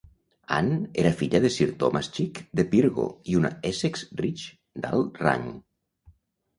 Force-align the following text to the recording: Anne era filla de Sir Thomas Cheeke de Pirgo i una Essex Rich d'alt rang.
Anne 0.55 0.79
era 1.01 1.11
filla 1.19 1.41
de 1.43 1.51
Sir 1.57 1.67
Thomas 1.83 2.09
Cheeke 2.17 2.47
de 2.61 2.67
Pirgo 2.73 3.07
i 3.35 3.39
una 3.43 3.55
Essex 3.75 4.09
Rich 4.27 4.51
d'alt 4.83 5.25
rang. 5.29 5.49